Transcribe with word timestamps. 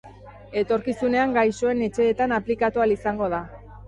Etorkizunean 0.61 1.35
gaixoen 1.35 1.83
etxeetan 1.87 2.33
aplikatu 2.39 2.81
ahal 2.85 2.95
izango 2.95 3.29
da. 3.35 3.43